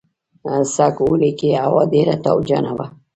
سږ 0.75 0.95
اوړي 1.05 1.31
کې 1.39 1.49
هوا 1.63 1.83
ډېره 1.93 2.15
تاوجنه 2.25 2.71
وه. 2.77 2.85